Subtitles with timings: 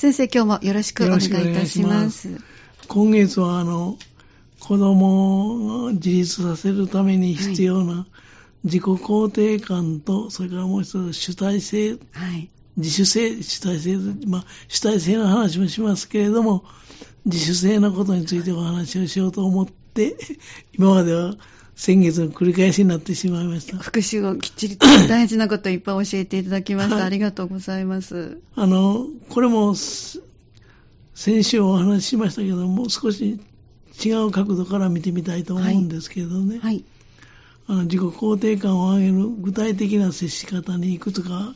[0.00, 2.28] 先生、今日もよろしくお願いいたします。
[2.30, 2.44] ます。
[2.88, 3.98] 今月は、あの、
[4.58, 8.06] 子供を自立させるために必要な
[8.64, 11.96] 自己肯定感と、はい、それからもう一つ主体性、は
[12.34, 16.64] い、自主性、主体性、まあ、主体性の話もしますけれども、
[17.26, 20.16] 自主性のことについてお話をしようと思って、
[20.78, 21.34] 今までは
[21.80, 23.78] 先月の繰り返しになってしまいました。
[23.78, 26.96] 復習をきっちりと大事なことをいっぱい教えていただきました。
[26.96, 28.38] はい、ありがとうございます。
[28.54, 29.74] あの、これも、
[31.14, 33.40] 先週お話ししましたけども、少し
[34.04, 36.58] 違う角度から見てみたいと思うんですけどね。
[36.58, 36.72] はい。
[36.72, 36.84] はい、
[37.68, 41.54] あの自己肯定感を上げる具体的な接し方にいくつか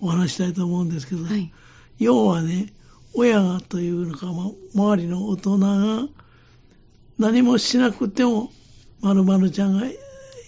[0.00, 1.52] お話したいと思うんですけど、はい、
[1.98, 2.72] 要はね、
[3.14, 6.08] 親がというのか、ま、周りの大人が
[7.18, 8.52] 何もしなくても、
[9.00, 9.86] まるまるちゃんが、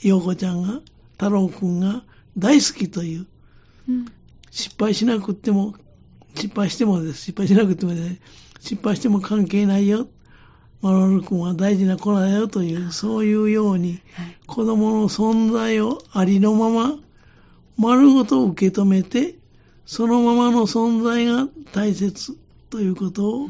[0.02, 0.80] 陽子ちゃんが、
[1.12, 2.02] 太郎くんが
[2.36, 3.26] 大好きという、
[3.88, 4.06] うん、
[4.50, 5.74] 失敗しなくても、
[6.34, 8.20] 失敗してもです、失敗しなくてもね、
[8.60, 10.08] 失敗しても関係ないよ。
[10.80, 14.00] マロル君は大事な子だよという、そういうように、
[14.46, 16.96] 子供の存在をありのまま、
[17.76, 19.36] 丸ごと受け止めて、
[19.86, 22.36] そのままの存在が大切
[22.70, 23.46] ということを、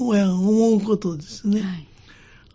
[0.00, 1.62] 親が思うことですね。
[1.62, 1.86] はい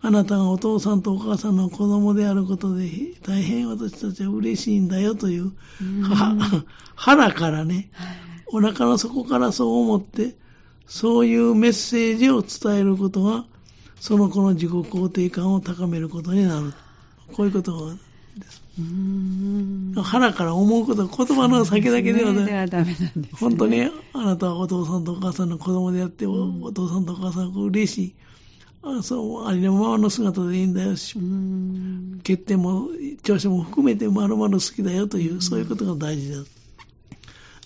[0.04, 2.90] あなたがお父さんとお母さんの子供であることで
[3.22, 5.52] 大変私たちは嬉しいんだよという、う
[6.96, 7.88] 腹からね、
[8.46, 10.34] お腹の底からそう思って、
[10.86, 13.44] そういうメッセージを伝えることが、
[14.00, 16.72] その子の自己肯定感を高めることになる。
[17.32, 17.92] こういうこと
[18.36, 18.62] です。
[20.02, 22.44] 腹から思うこと、言葉の先だけではない。
[22.44, 28.14] ね、ダメなんです、ね、本当にあなたはお父さんとお母さんの子供であって、お父さんとお母さんが嬉しい。
[28.84, 30.96] あそう、ありのままの姿でいいんだよ。
[30.96, 31.14] し、
[32.18, 32.88] 欠点も、
[33.22, 36.42] 調子も含めてまるまる好きだよという、そういうことが大事だ。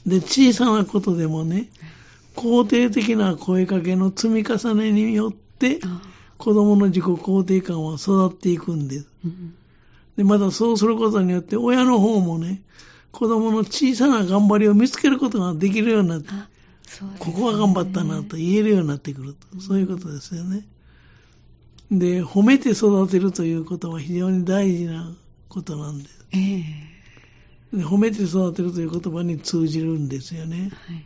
[0.07, 1.69] で、小さなことでもね、
[2.37, 5.81] 肯定的な声かけの積み重ねによって、
[6.37, 9.09] 子供の自己肯定感は育っていくんです。
[10.19, 12.63] で、またそうすることによって、親の方もね、
[13.11, 16.39] 子供の小さな頑張りを見つけることができるようになって、ね、
[17.19, 20.67] ここは頑張ったなと言えるようになってくると、そういうことですよね。
[21.91, 25.13] で、褒めて育てるということは非常に大事な
[25.49, 26.27] ことなんです。
[26.33, 30.71] えー、で褒めて育てるという言葉に通じるんですよね。
[30.87, 31.05] はい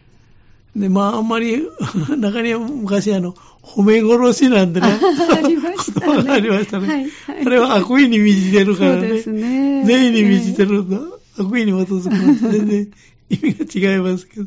[0.76, 1.66] で、まあ、あんまり、
[2.16, 6.30] 中には昔、あの、褒め殺しなんてね、ありましたね。
[6.30, 6.86] ありましたね。
[6.86, 7.10] はい、はい、
[7.46, 9.00] あれは悪意に満ちてるからね。
[9.00, 9.84] そうですね。
[9.84, 10.96] 善意に満ちてるんだ。
[10.96, 12.90] えー、悪意に基づくの全然
[13.30, 14.46] 意味が違いますけど。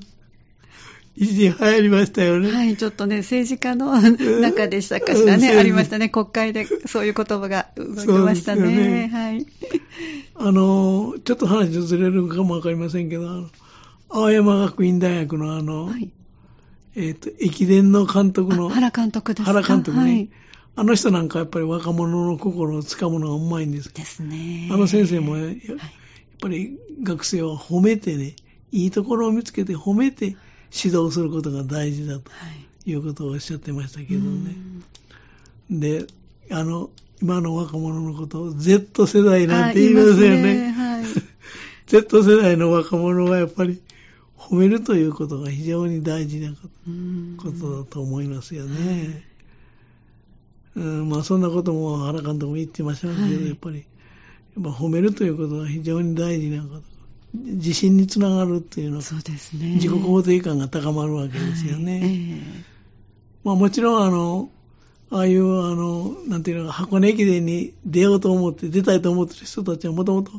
[1.16, 2.52] 一時流行りましたよね。
[2.52, 6.10] はい、ちょっとね、政治家の中でしたかしらね、ありましたね。
[6.10, 9.08] 国会でそういう言葉が動いてましたね。
[9.08, 9.46] ねはい。
[10.36, 13.50] あの、ちょっと話ずれるかもわかりませんけど、あの、
[14.10, 16.10] 青山学院大学のあの、はい、
[16.96, 18.70] えっ、ー、と、駅伝の監督の。
[18.70, 19.54] 原監督ですか？
[19.54, 20.04] 原監督ね。
[20.04, 20.30] はい、
[20.78, 24.68] あの人なんかやっぱり若者の心をつかむのがうまいんですですね。
[24.72, 25.56] あの先生も、やっ
[26.42, 28.36] ぱり学生は褒めてね、
[28.72, 30.36] いいところを見つけて褒めて、
[30.74, 32.32] 指導することが大事だと
[32.86, 34.56] いうことをおっしゃってましたけどね。
[35.70, 36.08] で、
[36.52, 36.90] あの、
[37.22, 40.42] 今の若者のことを Z 世代なんて言いますよね。
[40.42, 41.06] ねはい、
[41.88, 43.82] Z 世代の若者はやっぱり
[44.38, 49.24] 褒めるということが非常に大事なことだと思いますよね。
[50.76, 53.84] うん、まあそんなことも原監督も言ってましたけど、はい、やっぱり、や
[54.62, 56.93] っぱ褒めるということは非常に大事なこと。
[57.34, 59.76] 自信につながるっていうのは、そうですね。
[59.76, 61.92] 自己肯定感が高まるわけですよね。
[61.94, 62.42] はいえー、
[63.44, 64.50] まあもちろんあの、
[65.10, 70.32] ああいうあの、なんていうの箱根駅伝に出ようと思って、出たいと思ってる人たちはもともと、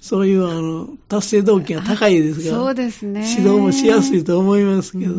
[0.00, 3.28] そういうあの、達成動機が高いですから、そうですね。
[3.28, 5.14] 指導もしやすいと思いますけど、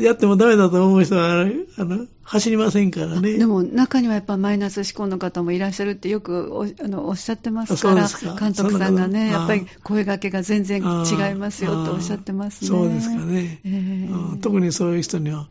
[0.00, 3.38] やってもダメだと思う人は、あの、走りませんからね。
[3.38, 8.36] でも中にはやっぱマイナス思考の方もいらっしゃるってよくおあのおっしゃってますから、か。
[8.38, 12.68] 監督さんがね、やっぱり声掛けが全然違いますよとおっしゃってますね。
[12.68, 15.46] そうですかね、えー、特にそういう人には、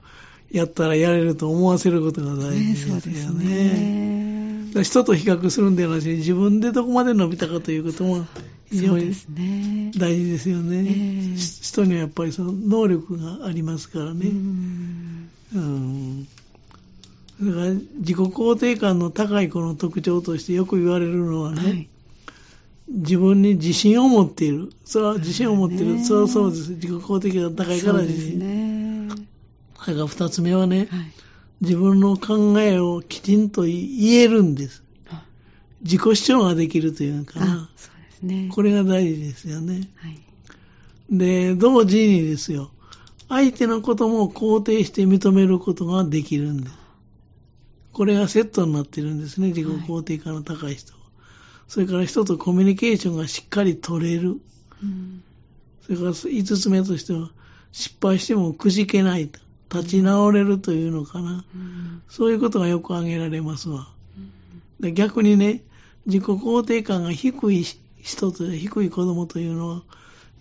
[0.52, 2.96] やったらやれると思わせることが大事ですよね。
[2.96, 3.34] ねそうです
[4.76, 4.84] ね。
[4.84, 8.26] 人と比較するんではなしに自分でどこまで伸びたかということも
[8.70, 10.84] 非常に大事ですよね。
[10.84, 14.28] ねえー、人にはやっぱりその能力がありますからね。
[14.28, 16.28] うんうん
[17.42, 21.90] だから自己肯定感の高い子の特徴としてよく言われるのはね、はい、
[22.90, 24.74] 自分に自信を持っている。
[24.84, 26.04] それは自信を持っている。
[26.04, 26.72] それはそうです。
[26.72, 28.40] 自己肯定感が高いから自信。
[28.40, 29.16] ね。
[29.80, 31.12] それから二つ目はね、はい、
[31.62, 34.84] 自分の考えをきちんと言えるんです。
[35.82, 37.70] 自己主張ができるというのかな。
[38.24, 38.50] ですね。
[38.52, 39.90] これが大事ですよね。
[39.96, 40.20] はい。
[41.12, 42.72] で、同時にですよ、
[43.28, 46.76] 相手のことも肯定して認めることができるんです。
[47.94, 51.00] これがセットになってるんですね、自己肯定感の高い人は。
[51.00, 51.10] はい、
[51.68, 54.40] それから人とコミュニケーションがしっかり取れる。
[54.82, 55.24] うん、
[55.82, 57.32] それから5つ目としては、
[57.72, 59.40] 失敗してもくじけないと。
[59.72, 61.46] 立ち直れるというのかな。
[61.56, 63.88] うん、そういうことがよく挙げられますわ。
[64.80, 65.64] で逆にね、
[66.06, 67.66] 自己肯定感が低い
[68.02, 69.84] 人と低い子供というのは、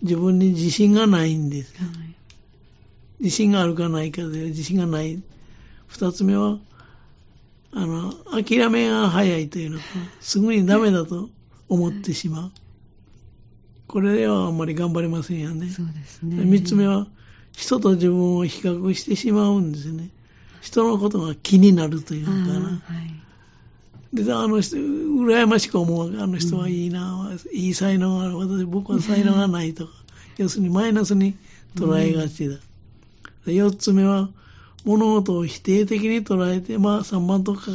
[0.01, 1.75] 自分に自信がないんです。
[1.77, 2.15] はい、
[3.19, 5.21] 自信があるかないかで自信がない。
[5.87, 6.59] 二つ目は、
[7.71, 8.13] あの、
[8.43, 9.85] 諦めが早いというのか、
[10.19, 11.29] すぐにダメだと
[11.67, 12.51] 思ってしまう。
[13.87, 15.69] これではあんまり頑張れませんよね。
[15.69, 16.43] そうですね。
[16.43, 17.07] 三つ目は、
[17.53, 20.09] 人と自分を比較してしまうんですね。
[20.61, 22.65] 人のことが気になるというのかな。
[22.69, 23.18] はい、
[24.13, 26.19] で、あの人、羨ましく思う。
[26.19, 28.37] あの人はいいな、うん、いい才能がある。
[28.37, 29.93] 私、僕は才能がないとか。
[30.37, 31.35] 要するにマイナスに
[31.75, 32.55] 捉えがちだ。
[33.45, 34.29] うん、4つ目は、
[34.85, 37.71] 物事を否定的に捉えて、まあ3番とか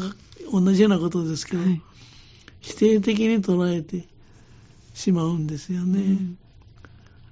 [0.50, 1.80] 同じようなことですけど、はい、
[2.60, 4.08] 否定的に捉えて
[4.94, 6.18] しまうんですよね。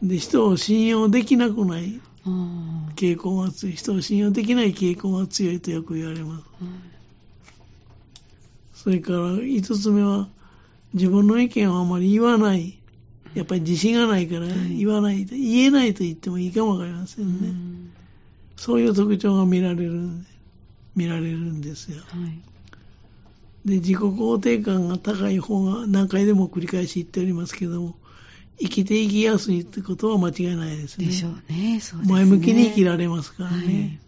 [0.03, 2.01] うん、で、人を信用できなくない
[2.95, 3.75] 傾向が強い。
[3.75, 6.45] 人を信用できない傾向が強いとよく言われます。
[8.83, 10.29] それから5つ目は、
[10.93, 12.79] 自分の意見をあまり言わない。
[13.35, 17.93] やっぱり自信がないから言わない、言えないと言ってもいいかもわかりませんね。
[18.57, 20.11] そういう特徴が見られる、
[20.97, 21.99] 見られるんですよ。
[21.99, 27.97] はい、で、自己肯定感が高い方が何回でも繰り返し言っておりますけども、
[28.61, 31.07] 生きていきやすいってことは間違いないですね。
[31.07, 31.79] でしょうね。
[31.81, 32.15] そうですね。
[32.15, 33.57] 前向きに生きられますからね。
[33.57, 34.01] はい、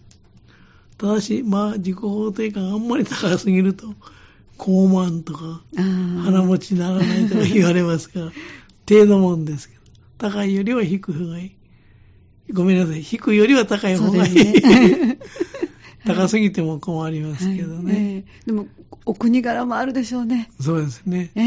[0.99, 3.94] ただし、まあ、自己肯定感があんまり高すぎると、
[4.56, 5.62] 高慢とか、
[6.24, 8.32] 腹持ちならないとか言われますから、
[8.88, 9.80] 程度もんですけど、
[10.18, 11.52] 高いよりは低い方がいい。
[12.52, 13.02] ごめんなさい。
[13.02, 14.34] 低いよりは高い方がいい。
[14.34, 15.18] ね、
[16.06, 17.92] 高すぎても困りますけどね。
[17.92, 18.66] はいえー、でも、
[19.06, 20.50] お国柄もあるでしょうね。
[20.60, 21.30] そうですね。
[21.34, 21.40] え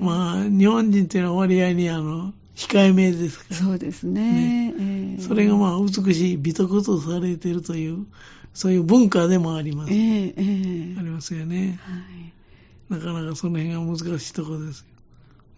[0.00, 3.56] ー、まあ、日本人っていうのは割合に、あの、控えめですから。
[3.56, 4.20] そうですね。
[4.20, 8.06] ねえー、それがまあ、美しい美徳とされているという、
[8.52, 9.90] そういう文化でもあります。
[9.90, 11.80] ありますよね。
[11.82, 14.84] はい、なかなかその辺が難しいところです。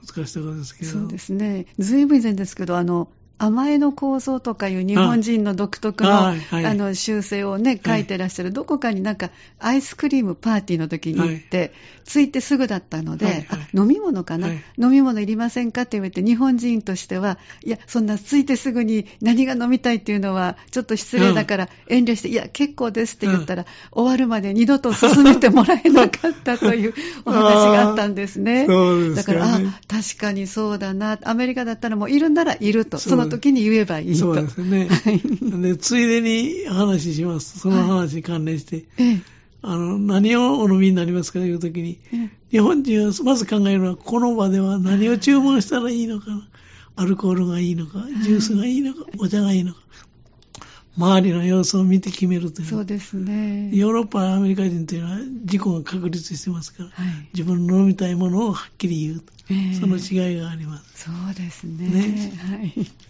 [0.06, 0.90] 難しいところですけど。
[0.93, 1.66] そうですね。
[1.78, 3.08] ずいぶん以前ですけど、あの、
[3.42, 11.72] 甘えの構造とかいう日本人の独特のあ、あの習性をね、書いてらっしゃる、はい、どこかになんかアイスクリームパーティーの時に行って、はい、
[12.04, 14.46] 着いてすぐだったので、はいはい、飲み物かな、
[14.78, 26.94] 飲み物いりませんかって言われて、日本人としては、いや、そんな着いてすぐに何が飲みたいっていうのは、ちょっと失礼だから遠慮して、いや、結構ですって言ったら、終わるまで二度と進めてもらえなかったという
[27.26, 28.68] お話があったんですね。
[29.16, 34.19] だから、あ、確かにそうだな、アメリカだったらもういるんならいると、その時に言えばいいと。
[34.19, 34.88] そうですね。
[35.62, 37.58] でついでに話します。
[37.58, 38.84] その話に関連して。
[38.96, 39.23] はい、
[39.62, 41.99] あの何をお飲みになりますかというときに、
[42.50, 46.49] 日本人はまず考えるのは、この場では何を注文したらいいのかな。
[46.94, 49.81] アルコールがいいのか、ジュースがいいのか、お茶がいいのか。
[50.96, 52.68] 周りの様子を見て決めるという。
[52.68, 53.70] そうですね。
[53.74, 61.04] ヨーロッパ、アメリカ人というのは自己が確立してますから、はい、自分の飲みたいものをはっきり言う、えー、その違いがあります。
[61.04, 61.88] そうですね。
[61.88, 62.32] ね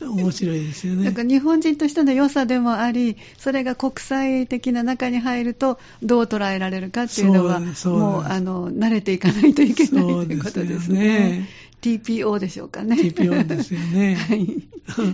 [0.00, 0.08] はい。
[0.08, 1.04] 面白いですよね。
[1.04, 11.48] なんか日本人としての良さでもあり、それが国際的な中に入ると、どう捉えられるかっていうのは、もう、あの、慣れていかないといけないということですね。
[11.82, 12.96] TPO でしょうかね。
[12.96, 14.14] TPO ですよね。
[14.16, 14.48] はい。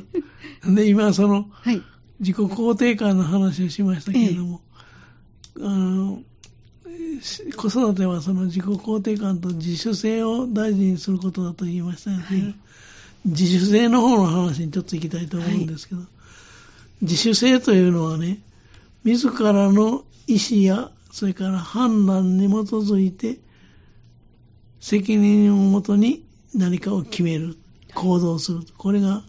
[0.75, 1.83] で、今、その、はい。
[2.21, 4.61] 自己肯定感の話をしましたけれども、
[5.59, 6.23] ええ、あの
[7.57, 12.55] 子育てはその自己肯定感と自主性を大事にすることだと言いましたので、はい、
[13.25, 16.09] 自主性の方の話にちょっと行きたいと思うんですけど、はい、
[17.03, 18.39] 自主性というのはね、
[19.05, 23.39] 自らの意思や、それから判断に基づいて、
[24.81, 27.57] 責任をもとに何かを決める、
[27.95, 28.61] 行動する。
[28.77, 29.23] これが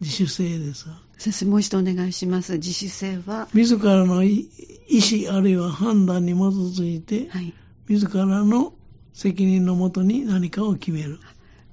[0.00, 0.86] 自主性です。
[1.18, 2.54] 先生、もう一度お願いします。
[2.54, 3.48] 自主性は？
[3.52, 4.48] 自らの意
[4.90, 7.52] 思あるいは判断に基づいて、はい、
[7.88, 8.74] 自らの
[9.12, 11.18] 責任のもとに何かを決める。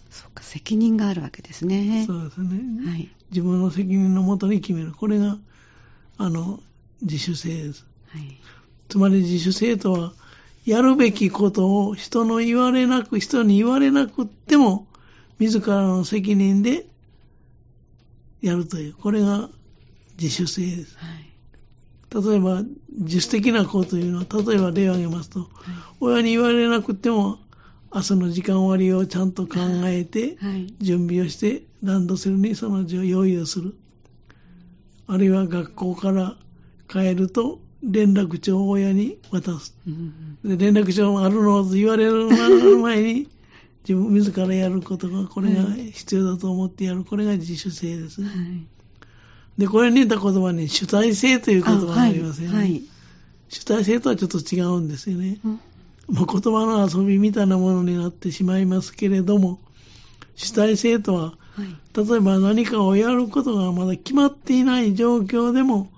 [0.10, 2.06] そうか、責任があるわけですね。
[2.08, 2.90] そうですね。
[2.90, 4.94] はい、自分の責任のもとに決める。
[4.94, 5.38] これが、
[6.18, 6.60] あの、
[7.02, 7.86] 自主性です。
[8.08, 8.38] はい、
[8.90, 10.14] つまり自主性とは、
[10.66, 14.88] やるべきことを人の言われなく、人に言われなくっても、
[15.38, 16.88] 自らの責任で
[18.48, 19.50] やるという、これが
[20.22, 20.98] 自主性です。
[20.98, 21.08] は
[22.22, 22.64] い、例えば、
[22.98, 25.50] 自主的な子というのは、例えば例を挙げますと、はい、
[26.00, 27.40] 親に言われなくても、
[27.90, 30.38] 朝の時間割をちゃんと考えて、
[30.80, 33.76] 準備をして、ランドセルにその用意をする。
[35.08, 36.36] あるいは学校から
[36.88, 39.76] 帰ると連絡帳を親に渡す。
[40.44, 42.28] で連絡帳あるのと言われる
[42.80, 43.28] 前に
[43.88, 45.64] 自分自らやることが、これが
[45.94, 47.04] 必要だと思ってやる。
[47.04, 48.28] これが自主性ですね。
[48.28, 48.66] はい、
[49.60, 52.58] で、これに似た言葉に主体性という言葉がありますよね。
[52.58, 52.84] はいはい、
[53.50, 55.40] 主体性とはちょっと違うんですよね。
[55.46, 55.60] うん
[56.08, 59.60] まあ、言葉の遊びみたいなものになってしまいますけれども、
[60.36, 61.38] 主体性とは、
[61.96, 65.92] 例えば何かをやることがまだ決まっていない状況でも、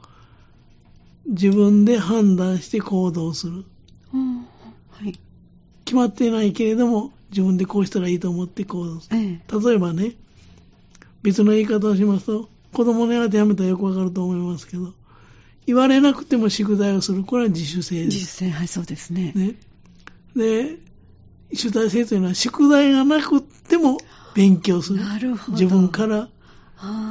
[1.25, 3.65] 自分で判断して行動する。
[4.13, 4.37] うん
[4.91, 5.19] はい、
[5.83, 9.17] 決まっていないけれども、自分でこうしたらいいと思って行動する。
[9.17, 10.13] ええ、例えばね、
[11.23, 14.93] 別の言い方をしますと、子供の当てはめたらよくわかると思いますけど、
[15.65, 17.23] 言われなくても宿題をする。
[17.23, 18.15] これは自主性です。
[18.15, 19.33] 自主性、はい、そうですね。
[19.35, 19.55] ね
[20.35, 20.77] で、
[21.53, 23.97] 主体性というのは宿題がなくっても
[24.33, 24.99] 勉強する。
[24.99, 25.53] なるほど。
[25.53, 26.29] 自分から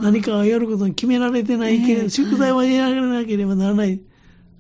[0.02, 4.00] 何かをやることに決められてないけれど、えー、宿題はやらなければならない。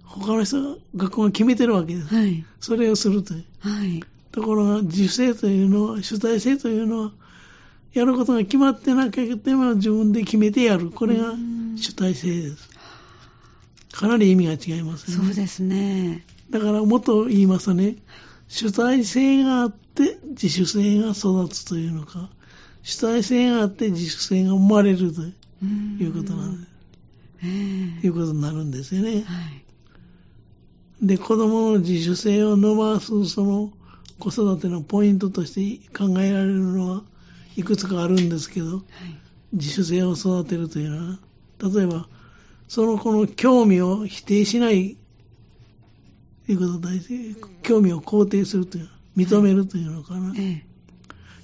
[0.04, 2.14] 他の人が、学校が決めてるわけです。
[2.14, 3.44] はい、それをするという。
[3.60, 4.02] はい、
[4.36, 7.12] ところが、自主性というのは、主体性というのは、
[7.94, 10.90] やることが決まってなくても自分で決めてやる。
[10.90, 11.32] これが
[11.76, 12.68] 主体性です。
[13.92, 15.16] かなり意味が違いますね。
[15.16, 16.26] そうですね。
[16.50, 17.96] だからもっと言いますとね、
[18.48, 22.28] 主体性があって自主性が育つというのか、
[22.82, 28.06] 主体性があって自主性が生まれるということなんです。
[28.06, 29.22] いうことになるんですよね。
[29.22, 29.40] は
[31.02, 33.72] い、で、子供の自主性を伸ばすその
[34.18, 37.02] 子育てのポイントとして考えられるのは
[37.56, 38.82] いくつかあるんですけど、はい、
[39.52, 41.18] 自主性を育てるというのは、
[41.62, 42.08] 例えば、
[42.68, 44.96] その子の興味を否定しない
[46.46, 47.36] ということが大事。
[47.62, 50.30] 興味を肯定するという、認めるというのかな。
[50.30, 50.62] はい、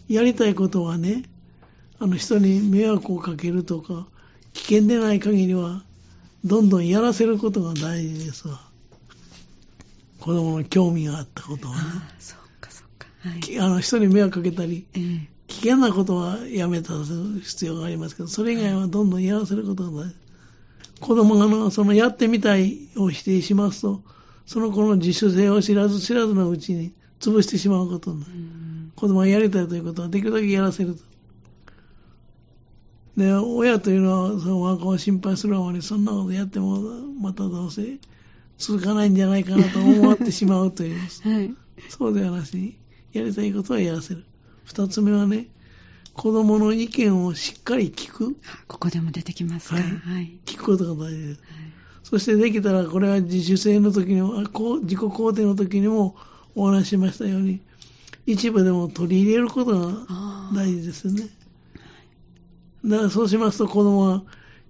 [0.08, 1.24] やりたいことはね、
[1.98, 4.06] あの人に迷惑をかけるとか、
[4.52, 5.82] 危険でない限りは、
[6.44, 8.60] どんどんやらせることが大事ですわ。
[10.20, 11.80] 子供の興味があったことはね。
[11.84, 12.41] あそっかそっか。
[12.41, 12.41] はい、
[13.60, 16.94] あの人に迷惑かけたり、えー、危険なことはやめた
[17.42, 20.14] 必要がありますけど、それ以外はどんどんやらせることが大事。
[21.00, 24.02] 子供がのそのやってみたいを否定しますと、
[24.46, 28.32] その子の自主性を知らず知らずのうちに潰してしまうことになる。
[28.96, 31.02] 子供がやりたいということはできるだけやらせると。
[33.16, 36.80] で、親というのは、その若を心配するあまり、そんなことやっても、
[37.20, 37.98] またどうせ
[38.58, 40.98] 続かないんじゃないかなと思ってしまうという。
[41.28, 41.54] はい、
[41.88, 42.76] そうではなしに、
[43.12, 44.24] やりたいことはやらせる。
[44.64, 45.48] 二つ目はね、
[46.14, 48.36] 子供の意見をしっかり聞く。
[48.68, 49.76] ここでも出てきますか？
[49.76, 49.84] はい。
[49.84, 51.40] はい、聞くことが大事です。
[51.40, 51.72] はい
[52.04, 56.14] そしてできたら、これは自主性の時にも、自己肯定の時にも
[56.54, 57.60] お話ししましたように、
[58.26, 60.06] 一部でも取り入れることが
[60.54, 61.28] 大事ですね。
[62.84, 64.24] だからそうしますと子供は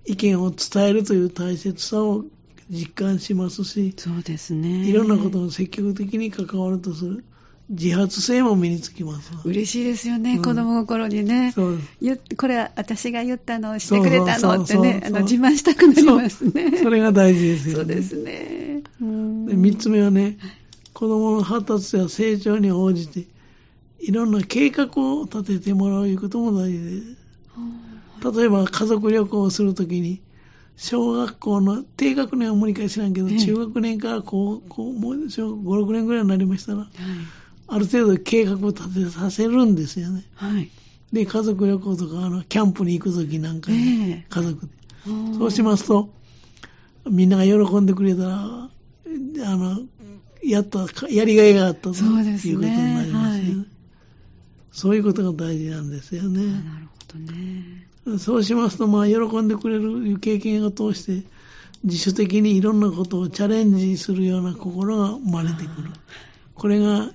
[0.05, 2.25] 意見を伝えるという大切さを
[2.71, 4.87] 実感しますし、そうですね。
[4.87, 7.25] いろんなことを積極的に関わるとする。
[7.71, 11.55] 自発性も身につきます嬉しいですよね、うん、子供心にね。
[12.37, 16.79] これは私が言ったのしてくれたのってね自慢したくなりますね。
[16.79, 17.81] それが大事ですよね。
[17.81, 18.83] そうですね。
[19.01, 20.37] で3つ目はね
[20.93, 23.25] 子供の発達や成長に応じて
[24.01, 27.23] いろんな計画を立ててもらういうことも大事で。
[28.39, 30.21] 例えば家族旅行をするときに
[30.77, 36.89] 小学校の低学年は無理か知らんけど、中学年から高校もう5、6年ぐらいになりましたら、はい
[37.73, 40.25] ある程度計画を立てさせるんですよね。
[40.35, 40.69] はい。
[41.11, 44.73] で、家族旅行とか、あの、キャンプに行くときなんかに、家族で。
[45.39, 46.11] そうしますと、
[47.11, 48.71] みんなが喜んでくれたら、あ
[49.07, 49.81] の、
[50.45, 53.47] やった、やりがいがあったということになりますね。
[53.47, 53.67] そう、ねはい、
[54.73, 56.43] そういうことが大事なんですよね。
[56.43, 57.19] なるほ
[58.07, 58.19] どね。
[58.19, 61.27] そうしますと、まあ、喜んでくれる経験を通して、
[61.85, 65.91] 自主的にいろんなことをチャレンジするような心が生まれてくる。
[66.55, 67.11] これが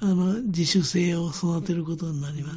[0.00, 2.56] あの自主性を育てることになります。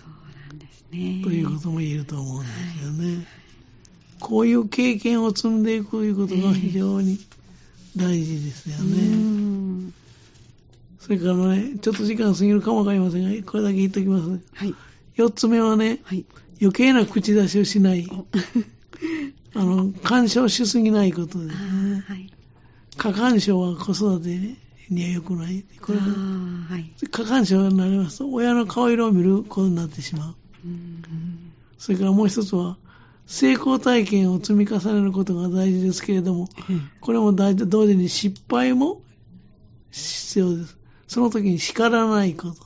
[0.00, 0.08] そう
[0.48, 1.22] なんですね。
[1.22, 3.16] ということも言えると思うんですよね。
[3.16, 3.26] はい、
[4.20, 7.18] こういう経験を積んでいくということが非常に
[7.96, 9.92] 大事ですよね。
[11.00, 14.30] それからね、ちょっと時間過ぎるかもわかりませんが、これだけ言っておきます。
[14.54, 14.74] はい、
[15.16, 16.24] 4つ目はね、はい、
[16.60, 18.08] 余計な口出しをしない。
[19.54, 22.04] あの、干渉しすぎないことですね。
[22.06, 22.32] はい、
[22.96, 24.56] 過干渉は子育て、ね、
[24.90, 25.64] には良くない。
[25.80, 30.34] これが、はい、過干渉になりますと、親の顔色を見ることになってしまう。
[30.64, 31.02] うん
[31.78, 32.76] それからもう一つは、
[33.26, 36.48] 成功体験を積み重ねることが大事ですけれども、
[37.00, 39.00] これも大事同時に失敗も
[39.90, 40.76] 必要です。
[41.08, 42.56] その時に叱らないこと。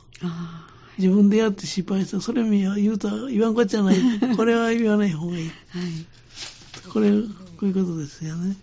[0.99, 3.97] 自分でやって失敗したら、それは言うと言わんこっちゃない。
[4.37, 5.47] これは言わない方がいい。
[5.47, 5.53] はい、
[6.89, 7.29] これ、こ
[7.63, 8.57] ういうことですよね。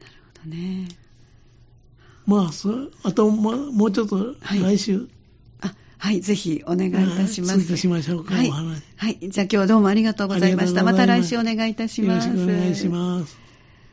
[0.00, 0.88] なるほどね。
[2.30, 2.72] まあ、そ
[3.02, 5.08] あと、ま、もうちょっと来週、はい
[5.62, 7.60] あはい、ぜひお願いいたします。
[7.60, 9.18] 続しましょうか、はい、はい。
[9.28, 10.84] じゃあ今日はどうもありがとうございました。
[10.84, 12.28] また来週お願いいたします。
[12.28, 13.36] よろしくお願いします。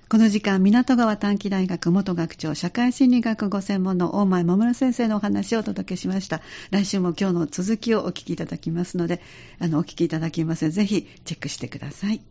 [0.08, 6.42] この時間、港川短期大学元学長、社会心理学ご専門の大前守先生のお話をお届けしました。
[6.72, 9.20] 来週も今日の続きをお聞きいただきますので、
[9.60, 12.22] あの、お聞きいただきますので、ぜひチェックしてください。